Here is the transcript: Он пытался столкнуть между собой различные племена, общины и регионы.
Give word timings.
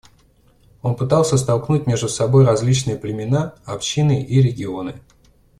Он 0.81 0.95
пытался 0.95 1.37
столкнуть 1.37 1.85
между 1.85 2.09
собой 2.09 2.43
различные 2.43 2.97
племена, 2.97 3.53
общины 3.67 4.23
и 4.23 4.41
регионы. 4.41 4.99